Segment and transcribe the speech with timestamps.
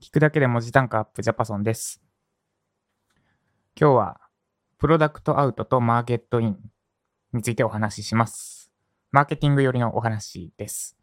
[0.00, 2.00] 聞くだけで文字単価アップジャパソンです。
[3.78, 4.20] 今日は、
[4.78, 6.56] プロダクトアウトとマーケットイン
[7.32, 8.70] についてお話しします。
[9.10, 10.96] マーケティング寄りのお話です。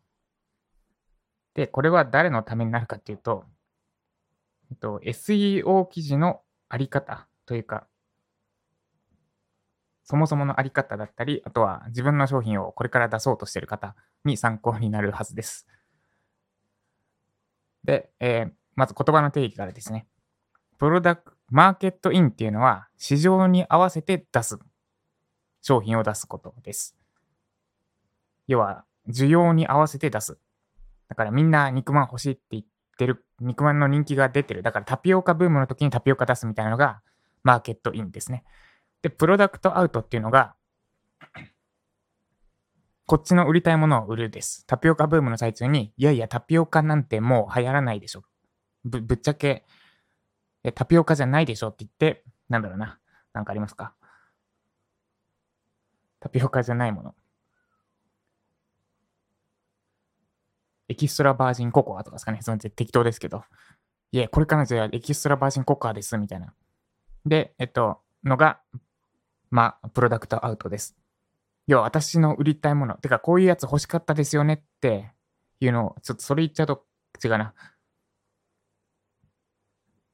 [1.56, 3.44] で、これは誰のためになるかっていうと、
[4.72, 6.40] えっと、SEO 記事の
[6.70, 7.88] あり方というか、
[10.06, 13.94] そもそものあり方だったり、あとは自分の商品をこれから出そうとしている方
[14.24, 15.68] に参考になるはずです。
[17.84, 20.08] で、えーまず言葉の定義からですね。
[20.78, 24.60] プロダクマーケットインっていうのは市場に合わせて出す
[25.62, 26.96] 商品を出すことです。
[28.48, 30.38] 要は需要に合わせて出す。
[31.08, 32.64] だからみんな肉まん欲しいって言っ
[32.98, 34.64] てる、肉まんの人気が出てる。
[34.64, 37.02] だからタピオカブームの時にタピオカ出すみたいなのが
[37.44, 38.44] マーケットインですね。
[39.02, 40.56] で、プロダクトアウトっていうのが
[43.08, 44.66] こっちの売りたいものを売るです。
[44.66, 48.24] タピオカブームの最中に、いやいや、タピオカなんてもう流行らないでしょ。
[48.86, 49.66] ぶぶっちゃけ
[50.64, 53.00] え、タピオカじゃないでしょって言って、なんだろうな。
[53.34, 53.94] なんかありますか？
[56.20, 57.16] タピオカじゃないもの。
[60.88, 62.40] エキストラバージンココアとかですかね。
[62.42, 63.44] その適当ですけど。
[64.12, 66.54] いえ、これからじゃあエキストラバージンココアです、みたいな。
[67.26, 68.62] で、えっと、のが、
[69.50, 70.96] まあ、プロダクトアウトです。
[71.68, 72.96] 要は私の売りたいもの。
[72.96, 75.12] てか、こういうやつ欲しかったですよねって
[75.60, 76.86] いうのを、ちょっとそれ言っちゃうと
[77.24, 77.54] 違うな。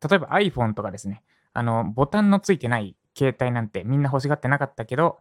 [0.08, 1.24] 例えば iPhone とかですね。
[1.54, 5.20] あの、ボタンのついてない携帯なんてみんな欲しがってなかったけど、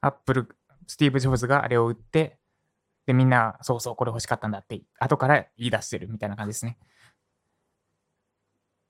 [0.00, 0.48] Apple、
[0.86, 2.38] スティーブ・ジョブズがあれを売って、
[3.06, 6.78] で、みんな、そうそう、これ欲しかったんだって、後から言い出してるみたいな感じですね。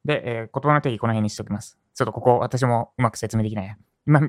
[0.05, 1.79] で、えー言葉の定義この辺にしておきます。
[1.95, 3.77] ちょっとここ、私もうまく説明できない。
[4.07, 4.21] 今、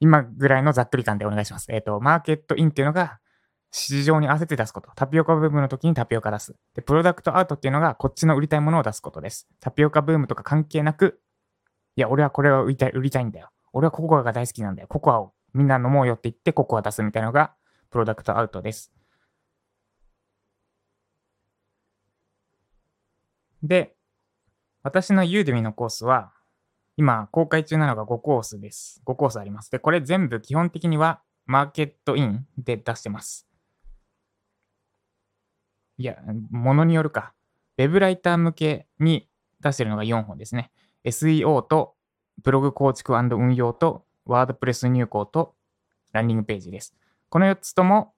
[0.00, 1.72] 今ぐらいのざっくり感でお願いします。
[1.72, 3.18] えっ、と、マーケットインっていうのが、
[3.70, 4.90] 市場に合わせて出すこと。
[4.96, 6.56] タピオカブームの時にタピオカ出す。
[6.74, 9.48] で、プロダクトアウトっていうのが、こっちの売りたいものを出すことです。
[9.60, 11.20] タピオカブームとか関係なく、
[11.96, 13.50] いや、俺はこれを売りたい売りたいんだよ。
[13.72, 14.88] 俺はココアが大好きなんだよ。
[14.88, 17.54] ココアをみんな飲もうよって言って、ココア出すみたいなのが、
[17.90, 18.92] プロダクトアウトです。
[23.62, 23.96] で、
[24.82, 26.32] 私のユーデミのコースは、
[26.96, 29.02] 今、公開中なのが5コースです。
[29.04, 29.70] 5コースあります。
[29.70, 33.46] で、これ全部基本的には、マーケットインで出してます。
[35.98, 36.16] いや、
[36.50, 37.32] ものによるか。
[37.78, 39.28] ウェブライター向けに
[39.60, 40.70] 出してるのが4本ですね。
[41.04, 41.94] SEO と
[42.42, 45.54] ブログ構築運用とワードプレス入稿と
[46.12, 46.94] ランディングページです。
[47.28, 48.14] この4つとも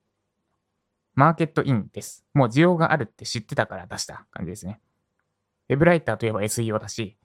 [1.15, 2.25] マーケットインです。
[2.33, 4.79] もう需要があるって知ってたから出した感じですね。
[5.69, 7.17] ウェブライターといえば SEO だし、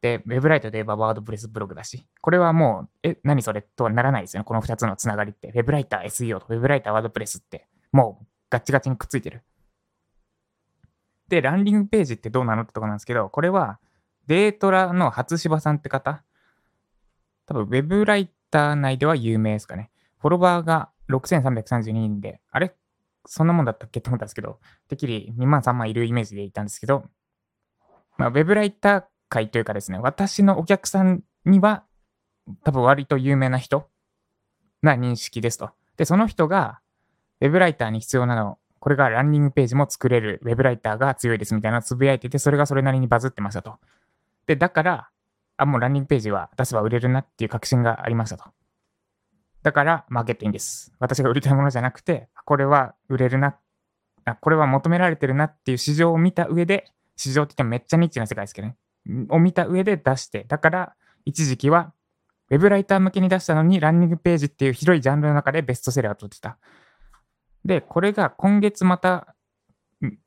[0.00, 4.44] で、ウェブライターといえばワードプレスブログだし、これはもう、え、何それとはならないですよね。
[4.44, 5.48] この2つのつながりって。
[5.48, 9.42] ウェブライター、SEO とウェブライター、ワードプレスって、もうガチガチにくっついてる。
[11.30, 13.78] で、ランディングページってどうなのってとこなんですけど、これは
[14.26, 16.22] デートラの初芝さんって方、
[17.46, 19.90] 多分ウェブライター内では有名ですかね。
[20.18, 22.74] フォロワーが6332人で、あれ？
[23.26, 24.58] そんなもんだったっけって思ったんですけど、
[24.88, 27.04] てっきり2万3万いるイメージでいたんですけど、
[28.16, 31.84] まあ、ウェブライター界というかですね、私のお客さんには
[32.64, 33.88] 多分割と有名な人
[34.82, 35.70] な認識ですと。
[35.96, 36.80] で、その人が
[37.40, 43.78] ウェブライターに必要なの、これがランディングページも作れるウェブライターが強いですみたいなつぶやいてて、それがそれなりにバズってましたと。
[44.46, 45.10] で、だから、
[45.58, 48.44] あ、もうランディングページは出せば売れるなっていう確信がありましたと。
[49.62, 50.92] だから、マーケットインです。
[50.98, 53.58] 私が売りたいものじゃなくて、これは売れるな、
[54.24, 58.76] あこれは求められてるなっていう市場を見た上で、市場って言ってもめっちゃニッチな世界ですけどね。
[59.28, 60.94] を見た上で出して、だから、
[61.26, 61.92] 一時期は、
[62.50, 66.58] ウェブライター向けに出したのに、ランディングページっていう広いジャンルの中でベストセラーを取ってた。
[67.64, 69.34] で、これが今月また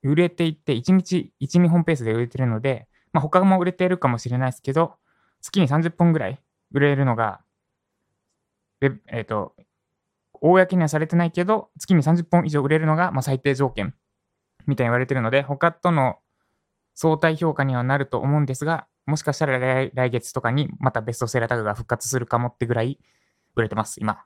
[0.04, 4.96] 売れていって、1日1、2本ペースで売れてるので、まあ、他も売れてるかもしれないですけど、
[5.42, 6.42] 月に30本ぐらい
[6.72, 7.42] 売れるのが、
[9.08, 9.56] えっ、と、
[10.42, 13.96] 公にはされてないけど、月に30本以上売れるのが、まあ、最低条件
[14.68, 16.18] みたいに言われてるので、他との
[16.96, 23.00] 相対評価にはなると思うんですが、もしかしたら来来月とかにまたベストセラータグが復活するかもってぐらい
[23.56, 24.24] 売れてます、今。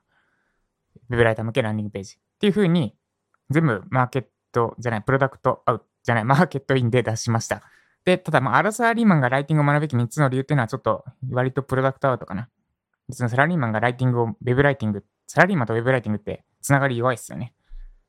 [1.10, 2.16] ウェブライター向けランディングページ。
[2.16, 2.96] っていう風に、
[3.50, 7.62] 全部マーケットじゃない、プロダクトアウトじゃない、マーケットインで出しました。
[8.04, 12.48] で、ただ、まあ、アラサーリーマンがライティングを学ぶべき3つの理由っていうのはちょっと割とプロダクトアウトかな。
[13.08, 17.54] 別にサラリーマンがライティングを、ウェブライティング、サラリーマンとウェブライティングってつながり弱いですよね。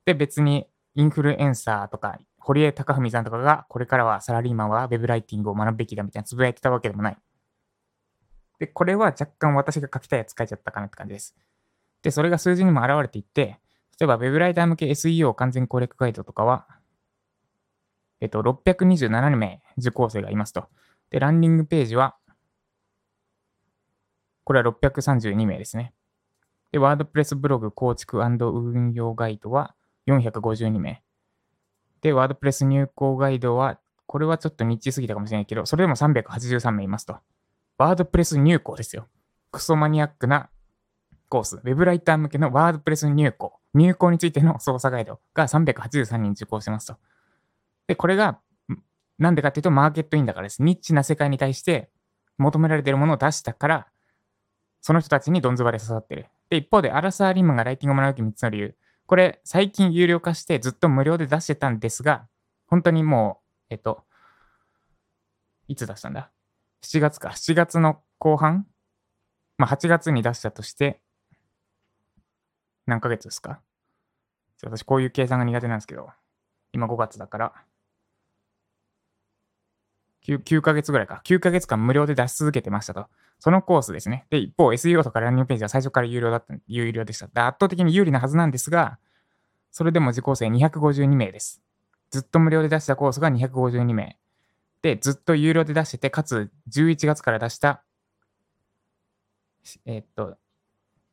[0.06, 7.18] で、別にインフルエンサーとか、堀江貴文さんとかが、これからはサラリーマンはウェブライティングを学ぶべきだみたいなつぶやいてたわけでもない。
[8.60, 11.36] で、これは若干私が書きたいやつ書いちゃったかなって感じです。
[12.02, 13.60] で、それが数字にも表れていて、
[14.00, 16.68] 例えば Web ライター向け SEO 完全攻略ガイドとかは、
[18.22, 20.68] えっと、627名受講生がいますと。
[21.10, 22.16] で、ランディングページは、
[24.46, 25.94] これは632名ですね。
[26.72, 29.76] で、ワードプレスブログ構築運用ガイドは
[30.08, 31.04] 452名。
[32.02, 37.18] で、ワードプレス入稿ガイドは、これはちょっとニッチすぎたかもしれないけど、それでも383名いますと。
[37.78, 39.08] ワードプレス入稿ですよ。
[39.52, 40.50] クソマニアックな
[41.30, 41.58] コース。
[41.58, 43.60] ウェブライター向けのワードプレス入稿。
[43.74, 46.98] 入稿についての操作ガイドが383人受講してますと。
[47.88, 48.40] で、これが、
[49.18, 50.64] なんでかっていうと、マーケットインだからです。
[50.64, 51.90] ニッチな世界に対して
[52.38, 53.88] 求められているものを出したから、
[54.82, 56.28] その人たちにどんずばで刺さってる。
[56.50, 58.76] で、一方で、アラサー・リムがライティングを学ぶき3つの理由。
[59.06, 62.28] これ、最近有料化してずっと無料で出してたんですが、
[62.68, 64.04] 本当にもう、えっと、
[65.68, 66.32] いつ出したんだ
[66.84, 67.30] ?7 月か。
[67.30, 68.66] 7月の後半？
[69.58, 71.02] まあ、8月に出したとして、
[72.90, 73.62] 何ヶ月ですか？
[74.62, 76.10] 私、こういう計算が苦手なんですけど、
[76.74, 77.54] 今5月だから、
[80.26, 81.22] 9, 9ヶ月ぐらいか。
[81.24, 83.08] 9ヶ月間無料で出し続けてましたと。
[83.40, 84.26] そのコースですね。
[84.30, 87.26] で、一方、SEO とかランニングページは最初から有料だった、有料でした。
[87.26, 89.00] 圧倒的に有利なはずなんですが、
[89.72, 91.62] それでも受講生252名です。
[92.12, 94.20] ずっと無料で出したコースが252名。
[94.82, 97.84] で、ずっと有料で出してて、かつ11月から出した、
[99.86, 100.38] えー、っと、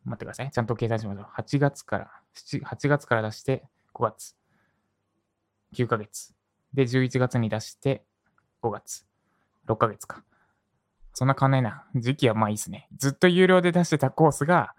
[0.07, 0.51] 待ってください。
[0.51, 1.25] ちゃんと計算しましょう。
[1.37, 4.37] 8月から、8月から出して5月。
[5.75, 6.35] 9ヶ月。
[6.73, 8.05] で、11月に出して
[8.63, 9.05] 5月。
[9.67, 10.23] 6ヶ月か。
[11.13, 11.87] そんな変わんないな。
[11.95, 12.89] 時期はまあいいですね。
[12.97, 14.75] ずっと有料で出してたコースが、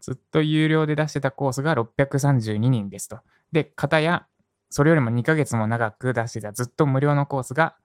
[0.00, 3.20] ずっと有料で出してたコースが632人ですと。
[3.52, 4.26] で、方や、
[4.70, 7.76] それよりも2ヶ月も長く出してたずっと無料のコースが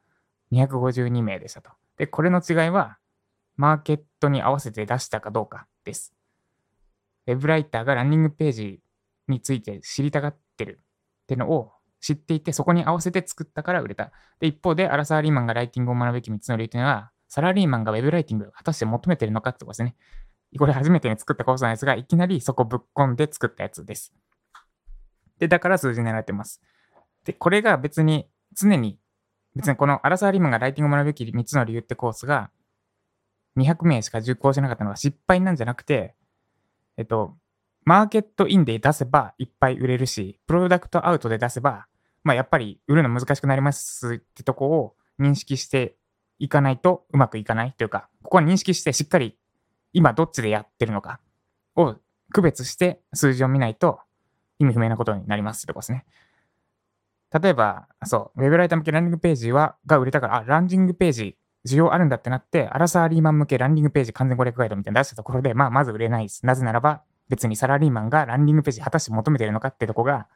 [0.52, 1.72] 252名でしたと。
[1.98, 2.98] で、これの違いは、
[3.56, 6.14] マーケットに合わせて出したかどうかです。
[7.28, 8.82] ウェブライターがランニングページ
[9.28, 10.82] について知りたがってる
[11.24, 11.72] ってのを
[12.02, 14.12] 知っていて、そこに合わせて作ったから売れた。
[14.40, 19.96] で、一方で、アラサーリーマンがライティングを学ぶべき3つの理由というのは、サラリーマンがウェブライティングを果たして求めてるのかってことですね。
[20.58, 24.14] これ初めてに作ったコースなんですが、いきなりそこぶっ込んで作ったやつです。
[25.40, 26.62] で、だから数字にられてます。
[27.26, 29.00] で、これが別に常に、
[29.56, 32.50] 別にこのアラサーリーマンがライティングを学ぶべき3つの理由ってコースが
[33.58, 36.16] 200名しか受講しなかったのが失敗なんじゃなくて、
[36.98, 37.36] えっと、
[37.86, 41.88] マーケットインで出せばいっぱい売れるし、プロダクトアウトで出せば
[42.26, 45.96] まあ、やっぱり売るの難しくなりますってとこを認識して
[46.40, 49.38] いかないとうまくいかないというか、ここは認識してしっかり
[49.94, 51.20] 今どっちでやってるのか
[51.76, 51.96] を
[52.34, 54.00] 区別して数字を見ないと
[54.58, 56.04] 意味不明なことになりますってとこですね。
[57.34, 61.38] 例えば、そう、ウェブライター向けランディングページは、が売れたから、あ、ランディングページ、
[61.68, 66.46] 需要あるんだってなって、アラサーリーマン向けランディングページ完全攻略ガイドみたいな出したところで、まあ、まず売れないです。
[66.46, 70.28] なぜならば、別にサラリーマンがランディングページ果たして求めてるのかってとこが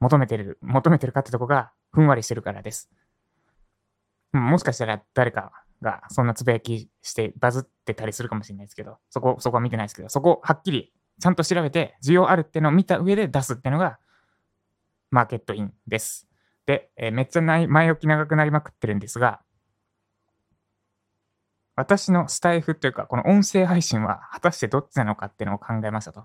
[0.00, 2.90] 求めてる、求めてるかってとこがふんわりしてるからです。
[4.32, 5.52] もしかしたら誰か
[5.82, 13.98] がそんなつぶやきしてバズってたりするかもしれないですけど、そこ、そこは見てないですけど、そこはっきりちゃんと調べて需要あるってのを見た上で出すってのが
[15.12, 16.26] マーケットインです。
[16.66, 19.40] で、えー、めっちゃ前置き長くなりまくってるんですが、
[21.76, 26.24] 私のスタイフというか、この音声配信は果たしてどっちなのかっていうのを考えましたと。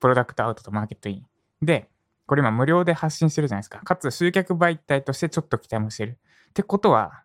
[0.00, 1.26] プロダクトアウトとマーケットイン。
[1.64, 1.88] で、
[2.26, 3.78] これ今無料で発信してるじゃないですか。
[3.78, 6.18] かつ集客媒体としてちょっと期待もしてる。
[6.50, 7.22] ってことは、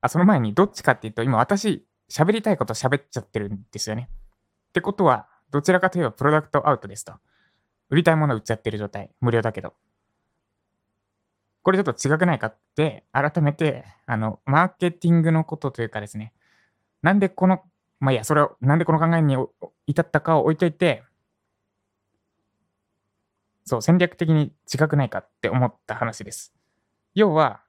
[0.00, 4.08] あ、その前にどっちかっていうと、今私喋りたいこと喋っちゃってるんですよね。
[4.68, 7.14] ってことは、どちらかといえばプロダクトアウトですと。
[7.88, 9.10] 売りたいもの売っちゃってる状態。
[9.20, 9.74] 無料だけど。
[11.66, 16.32] これちょっと違くないかって、改めて、あの、マーケティングのことというかですね、
[17.02, 17.60] なんでこの、
[17.98, 19.36] まあいや、それを、なんでこの考えに
[19.88, 21.02] 至ったかを置いといて、
[23.64, 26.54] そう、戦略的に違くないかって思った話です。
[27.16, 27.62] 要は、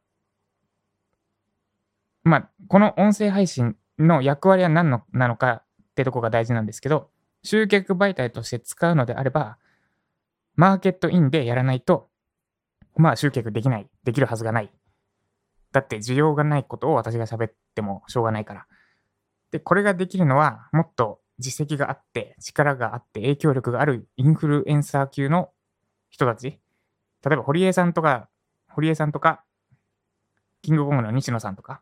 [2.23, 7.09] まあ、この音声配信の役割は何のなのかってとこが大事なんですけど、
[7.41, 9.57] 集客媒体として使うのであれば、
[10.55, 12.11] マーケットインでやらないと、
[12.97, 14.71] まあ集客できない、できるはずがない。
[15.71, 18.65] だって需要がないことを私が喋ってもしょうがないから。
[19.51, 25.49] で、これができるのは、もっと実績があって、力があって、影響力があるインフルエンサー級の
[26.09, 26.59] 人たち、
[27.25, 28.29] 例えば堀江さんとか、
[28.69, 29.43] 堀江さんとか、
[30.61, 31.81] キングコングの西野さんとか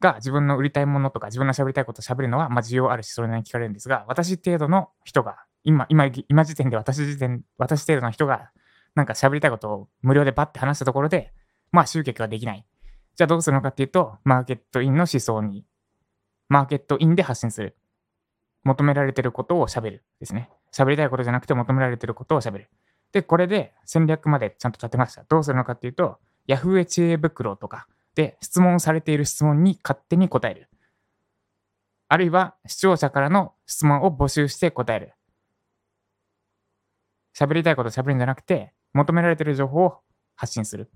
[0.00, 8.50] が自分の売りたいものとか自分の喋りたいことを喋るのは、まあ、需要あるし、それなりに聞かれるんですが、私程度の人が、今、今、今時点で私時点、私程度の人が、
[8.94, 11.32] なんか喋りたいことを無料でバッて話したところで、
[11.72, 12.64] まあ集客ができない。
[13.16, 15.64] じゃあどうするのかっていうと、マーケットインの思想に、
[16.48, 17.76] マーケットインで発信する。
[18.64, 20.50] 求められてることを喋るですね。
[20.72, 22.70] 喋りたいことじゃなくて求められてることを喋る。
[23.12, 25.24] で、これで戦略までちゃんと立てました。
[25.28, 30.68] どうするのかっていうと、Yahoo 知恵袋とかで質問されている質問に勝手に答える。
[32.08, 35.12] あるいは視聴者からの質問を募集して答える。
[37.36, 39.98] 喋りたいこと喋るんじゃなくて、求められている情報を
[40.36, 40.90] 発信する。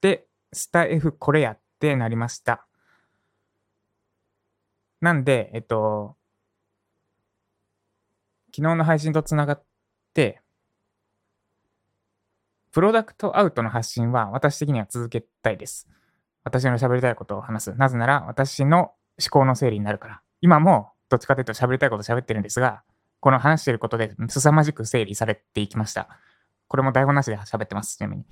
[0.00, 2.66] で、スタイフこれやってなりました。
[5.00, 6.16] なんで、えっと、
[8.54, 9.64] 昨日の配信とつながっ
[10.14, 10.40] て、
[12.72, 15.88] プロダクトアウトの発信は私的には続けたいです。
[16.44, 17.74] 私の喋りたいことを話す。
[17.74, 20.22] なぜなら私の思考の整理になるから。
[20.40, 22.82] 今もどっちかというと喋りたいこと喋ってるんですが、
[23.20, 26.08] この話してることで凄まじく整理されていきました。
[26.68, 28.24] これも台本なしで喋ってます、ちなみに。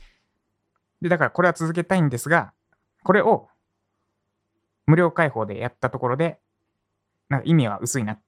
[1.02, 2.52] で、だからこれは続けたいんですが、
[3.04, 3.49] これを
[4.87, 6.38] 無料開放でやったところで、
[7.28, 8.21] なんか意味は薄いなっ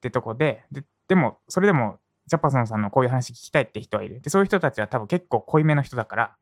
[0.00, 4.20] てとこで、ででも、それでも、ジャパソンさんのこういう話聞きたいって人はいる。
[4.20, 6.36] で、そういう人たちは多分結構濃いめの人だから、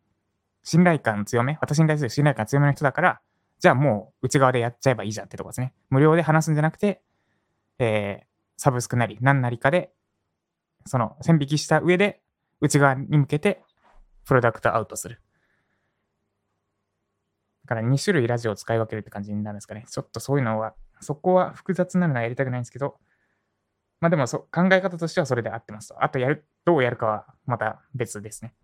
[0.63, 3.21] 信頼感強め、私に対する信頼感強めの人だから、
[3.59, 5.75] じゃあもう内側でやっちゃえばいいじゃんってとこですね。
[5.91, 7.03] 無料で話すんじゃなくて、
[7.79, 8.27] えー、
[8.57, 9.93] サブスクなり何なりかで、
[10.87, 12.21] その線引きした上で
[12.61, 13.63] 内側に向けて
[14.25, 15.21] プロダクトアウトする。
[17.65, 19.87] だから2種類ラジオを使い分けるって感じになるんですかね。
[19.91, 22.99] ちょっとそういうのは、そこは複雑なのはやりたくないんですけど、
[24.01, 26.05] まあでもそ考え方としてはそれで合ってますと。
[26.05, 28.55] あとやる、どうやるかはまた別ですね。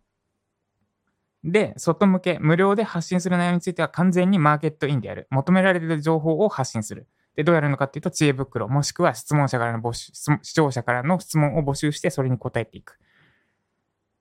[1.43, 5.27] で、外向け、無料で発信する内容については完全にマーケットインでやる。
[5.31, 7.09] 求められている情報を発信する。
[7.37, 12.99] で、どうやるのかっていうと、知恵袋、もしくは質問者からの募集、視聴者からの質問を募集して、それに答えていく。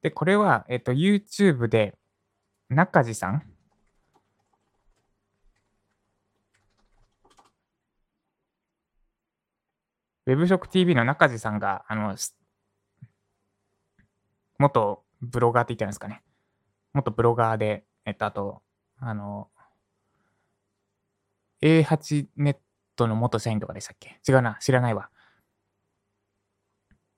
[0.02, 1.98] で、これは、えっと、YouTube で、
[2.70, 3.44] 中地さん？
[10.28, 12.16] ウェブショック TV の中地さんが、あの、
[14.60, 16.22] 元ブロガーって言ったんですかね。
[16.94, 18.62] 元ブロガーで、えっと、あと、
[19.00, 19.50] あの、
[21.62, 22.58] A8 ネッ
[23.00, 24.20] トの元社員とかでしたっけ？
[24.28, 25.10] 違うな、知らないわ。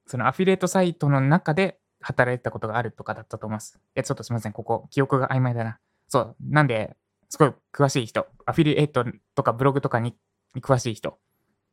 [0.08, 3.80] そのアフィリエイトサイトの中で働いてたことがあるとかだったと思います。
[3.80, 5.80] いや、ちょっとすみません、ここ、記憶が曖昧だな。
[6.08, 6.96] そう、なんで、
[7.30, 10.16] すごい詳しい人、アフィリエイトとかブログとかに
[10.58, 11.18] 詳しい人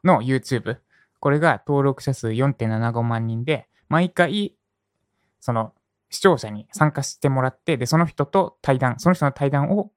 [0.04, 0.78] の YouTube、
[1.18, 4.54] これが登録者数4.75万人で、毎回、
[5.40, 5.72] その
[6.10, 9.90] 視聴者に参加してもらって、で、その人と対談、その人の対談を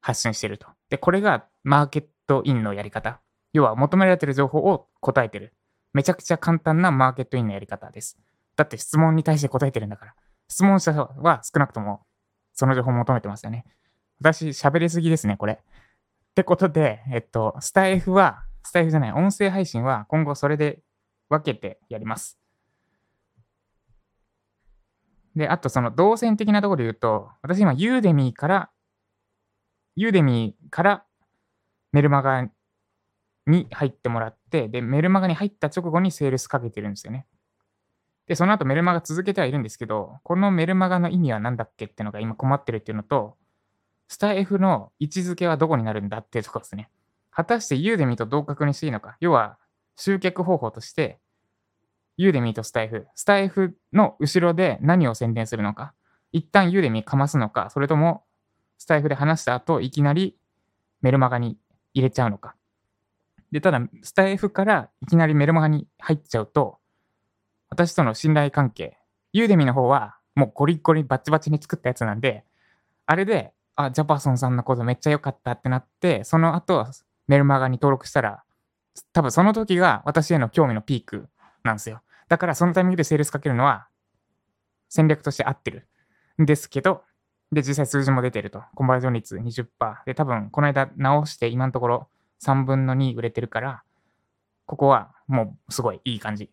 [0.00, 0.66] 発信してると。
[0.90, 3.20] で、これがマーケットインのやり方。
[3.54, 5.54] 要は求められてる情報を答えてる。
[5.94, 8.18] めちゃくちゃ簡単なマーケットインのやり方です。
[8.56, 10.14] だって質問に対して答えてるんだから。
[10.48, 12.02] 質問者は少なくとも
[12.52, 13.64] その情報を求めてますよね。
[14.20, 15.54] 私喋りすぎですね、これ。
[15.54, 15.56] っ
[16.34, 20.80] てことで、えっと、スタイフは、スタイフじゃない、音声配信は今後それで
[21.28, 22.38] 分けてやります。
[25.36, 28.70] で、あとその動線的なところで言うと、私今ユーデミーから、
[29.96, 31.04] ユーデミーから
[31.92, 32.48] メルマガ
[33.46, 37.26] に入ってもらって、で、メルマガに入った直後にセールスかけてるんですよね。
[38.26, 43.36] で、その後メルマガ続けてはいるんですけど、このメルマガの意味は何だっけっていうのが今困ってるっていうのと、
[44.08, 46.90] スタ F の位置づけはどこになるんだっていうところですね。
[47.30, 49.16] 果たしてユーデミーと同格にしていいのか。
[49.20, 49.58] 要は、
[49.96, 51.18] 集客方法として、
[52.16, 55.94] ユーデミーとスタイフ、スタイフの後ろで何を宣伝するのか。
[56.32, 58.24] 一旦ユーデミーかますのか、それとも、
[58.78, 60.36] スタイフで話した後、いきなり
[61.00, 61.58] メルマガに
[61.92, 62.54] 入れちゃうのか。
[63.54, 66.78] で、ただ、スタイフからいきなりメルマガに入っちゃうと、
[67.70, 68.98] 私との信頼関係、
[69.32, 72.44] ユーデミの方はもうゴリゴリバチバチに作ったやつなんで、
[73.06, 76.84] あれで、あ、ジャパソンさんのことめっちゃ良かったってなって、その後、
[77.28, 78.42] メルマガに登録したら、
[79.12, 81.28] 多分その時が私への興味のピーク
[81.62, 82.02] なんですよ。
[82.28, 83.86] だからそのタイミングでセールスかけるのは
[84.88, 85.86] 戦略として合ってる
[86.42, 87.04] んですけど、
[87.52, 88.64] で、実際数字も出てると。
[88.74, 89.66] コンバージョン率20%。
[90.06, 92.08] で、多分この間直して今のところ
[92.44, 93.82] 3分の2売れてるから、
[94.66, 96.50] ここはもうすごいいい感じ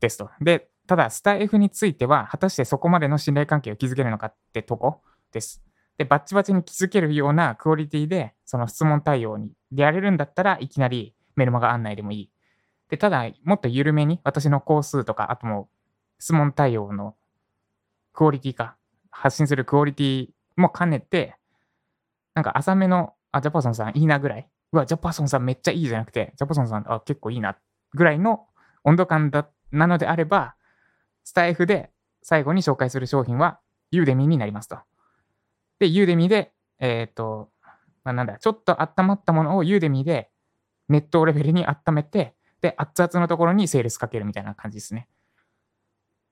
[0.00, 0.30] ですと。
[0.40, 5.02] で、ただ、スタイフについては、果たしてそこまでの信頼関係を築けるのかってとこ
[5.32, 5.62] です。
[5.98, 12.30] で、バッチバチに築けるようなクオリティで、その質問対応にでやれるんだったらいきなりメルマガ案内でもいい。
[12.88, 15.68] で、ただ、もっと緩めに、私の工数とか、あとも
[16.18, 17.16] 質問対応の
[18.14, 18.76] クオリティか、
[19.10, 21.36] 発信するクオリティも兼ねて、
[22.34, 24.48] なんか浅めの、あ、ジャパソンさんいいなぐらい。
[24.72, 27.56] うわ、ジャパソンさんめっちゃいいじゃなくて、ジャパソンさん、あ、結構いいな
[27.94, 28.46] ぐらいの
[28.84, 30.54] 温度感だなのであれば、
[31.24, 31.90] スタイフで
[32.22, 33.60] 最後に紹介する商品は、
[33.90, 34.78] ユーデミになりますと。
[35.78, 37.50] で、ユーデミで、えっ、ー、と、
[38.04, 40.30] まあ、なんだ、ちょっと温まったものをユーデミで
[40.88, 45.08] ネットレベルに温めて、で、熱々のところにセールスかけるみたいな感じですね。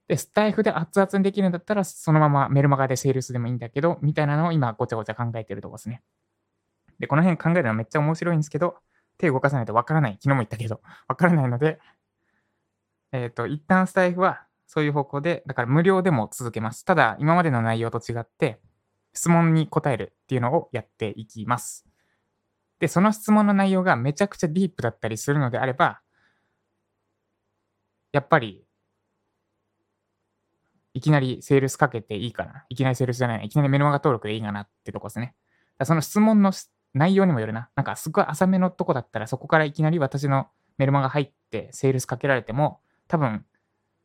[0.08, 6.02] で、スタイフで熱々にできるんだったら、そのままメルマガでセールスでもいいんだけど、みたいなのを今ごちゃごちゃ考えてるとこですね。
[6.98, 8.76] で、この辺考えるのめっちゃ面白いんですけど、
[9.18, 10.12] 手動かさないとわからない。
[10.14, 11.78] 昨日も言ったけど、わからないので、
[13.12, 16.84] えっ、ー、と、一旦スタイフはそういう方向で、だから無料でも続けます。
[16.84, 18.60] ただ、今までの内容と違って、
[19.14, 21.86] 質問に答えるっていうのをやっていきます。
[22.78, 26.00] で、その質問の内容がめちゃくちゃディープだったりするのであれば、
[28.12, 28.64] やっぱり、
[30.92, 32.64] いきなりセールスかけていいかな。
[32.68, 33.46] いきなりセールスじゃない。
[33.46, 35.34] いきなりメルマガ登録でいいかなってとこですね。
[35.84, 36.52] その質問の
[36.96, 37.68] 内容にもよるな。
[37.76, 40.48] なんかすごい浅めのとこだったら、そこからいきなり私の
[40.78, 43.44] メルマガ入ってセールスかけられても、多分、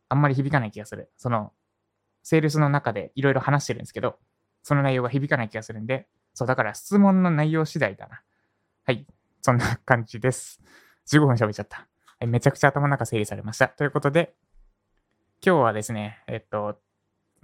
[0.09, 1.09] あんまり響かない気がする。
[1.15, 1.53] その、
[2.21, 4.19] セールスの中でいろいろ話してるんですけど、
[4.61, 8.21] その内容が響かない気がするんで、そう、だから質問の内容次第だな。
[8.85, 9.07] はい。
[9.41, 10.61] そんな感じです。
[11.07, 11.87] 15分喋っちゃった。
[12.27, 13.69] めちゃくちゃ頭の中整理されました。
[13.69, 14.35] ということで、
[15.43, 16.77] 今日はですね、えっと、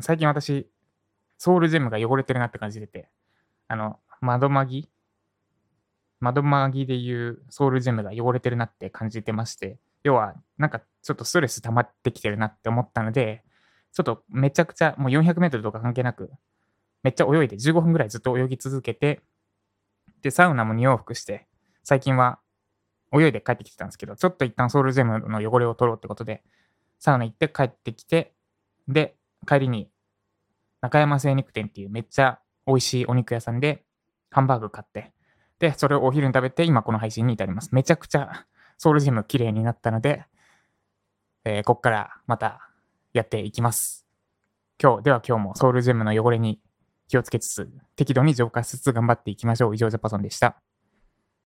[0.02, 0.70] 最近私、
[1.38, 3.10] ソウルジェムが汚れてるなって感じてて、
[3.70, 4.90] あの、窓マギ
[6.20, 13.44] 窓マギでいうソウルジェムが汚れてるなって感じてまして、要は、なんかちょっとストレス溜まってきてるなって思ったので、
[13.94, 16.32] ちょっとめちゃくちゃ、もう400メートルとか関係なく、
[17.04, 19.22] めっちゃ泳いで15分ぐらいずっと泳ぎ続けて、
[20.22, 21.48] で、サウナも2往復して、
[21.84, 22.40] 最近は
[23.14, 26.44] 泳いで帰ってきてたんですけど、ちょっと一旦ソウルジェムの汚れを取ろうってことで、
[27.00, 28.34] サウナ行って帰ってきて、
[28.88, 29.16] で、
[29.48, 29.90] 帰りに
[30.82, 33.84] 中山精肉店っていうめっちゃ美味しいお肉屋さんで
[34.32, 35.12] ハンバーグ買って、
[35.60, 37.70] で、それをお昼に食べて今この配信に至ります。
[37.74, 38.46] めちゃくちゃ
[38.78, 40.26] ソウルジム綺麗になったので、
[41.46, 42.70] えー、こっからまた
[43.14, 44.06] やっていきます。
[44.82, 46.60] 今日、では今日もソウルジェムの汚れに
[47.08, 49.76] 気をつけつつ、適度に浄化しつつ頑張っていきましょう。
[49.76, 50.62] 以上、ジャパソンでした。